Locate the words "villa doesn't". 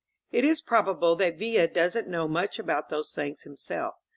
1.37-2.07